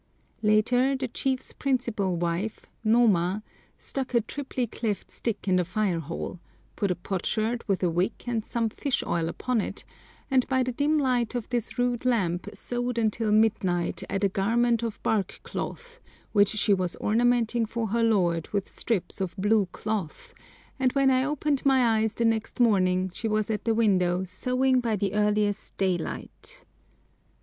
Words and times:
Later, 0.41 0.95
the 0.95 1.07
chief's 1.07 1.53
principal 1.53 2.15
wife, 2.17 2.65
Noma, 2.83 3.43
stuck 3.77 4.15
a 4.15 4.21
triply 4.21 4.65
cleft 4.65 5.11
stick 5.11 5.47
in 5.47 5.57
the 5.57 5.63
fire 5.63 5.99
hole, 5.99 6.39
put 6.75 6.89
a 6.89 6.95
potsherd 6.95 7.63
with 7.67 7.83
a 7.83 7.89
wick 7.91 8.27
and 8.27 8.43
some 8.43 8.67
fish 8.69 9.03
oil 9.05 9.29
upon 9.29 9.61
it, 9.61 9.85
and 10.31 10.47
by 10.47 10.63
the 10.63 10.71
dim 10.71 10.97
light 10.97 11.35
of 11.35 11.47
this 11.49 11.77
rude 11.77 12.03
lamp 12.03 12.47
sewed 12.55 12.97
until 12.97 13.31
midnight 13.31 14.01
at 14.09 14.23
a 14.23 14.27
garment 14.27 14.81
of 14.81 14.97
bark 15.03 15.39
cloth 15.43 15.99
which 16.31 16.49
she 16.49 16.73
was 16.73 16.95
ornamenting 16.95 17.67
for 17.67 17.85
her 17.89 18.01
lord 18.01 18.47
with 18.47 18.69
strips 18.69 19.21
of 19.21 19.37
blue 19.37 19.67
cloth, 19.71 20.33
and 20.79 20.91
when 20.93 21.11
I 21.11 21.23
opened 21.25 21.63
my 21.63 21.99
eyes 21.99 22.15
the 22.15 22.25
next 22.25 22.59
morning 22.59 23.11
she 23.13 23.27
was 23.27 23.51
at 23.51 23.65
the 23.65 23.75
window 23.75 24.23
sewing 24.23 24.79
by 24.79 24.95
the 24.95 25.13
earliest 25.13 25.77
daylight. 25.77 26.65